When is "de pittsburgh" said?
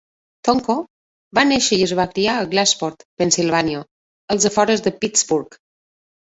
4.89-5.63